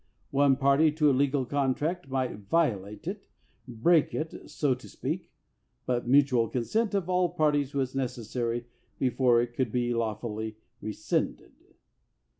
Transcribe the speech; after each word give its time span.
One 0.31 0.55
party 0.55 0.91
to 0.93 1.11
a 1.11 1.13
legal 1.13 1.45
contract 1.45 2.09
might 2.09 2.39
violate 2.49 3.07
it, 3.07 3.27
break 3.67 4.15
it, 4.15 4.49
so 4.49 4.73
to 4.73 4.89
speak; 4.89 5.29
but 5.85 6.07
mutual 6.07 6.49
consent 6.49 6.95
of 6.95 7.07
all 7.07 7.27
the 7.27 7.35
parties 7.35 7.75
was 7.75 7.93
necessary 7.93 8.65
before 8.97 9.43
it 9.43 9.53
could 9.53 9.71
be 9.71 9.93
lawfully 9.93 10.57
rescinded. 10.81 11.51